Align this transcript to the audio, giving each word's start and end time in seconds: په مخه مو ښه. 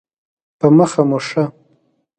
په 0.59 0.67
مخه 0.77 1.01
مو 1.09 1.19
ښه. 1.27 1.43